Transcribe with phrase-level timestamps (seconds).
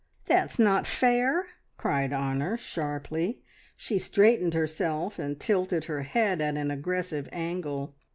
[0.25, 1.45] "That's not fair!"
[1.77, 3.43] cried Honor sharply.
[3.77, 7.93] She straightened herself and tilted her head at an aggressive angle.